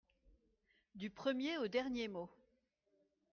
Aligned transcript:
Du 0.95 1.11
premier 1.11 1.59
au 1.59 1.67
dernier 1.67 2.07
mot. 2.07 2.27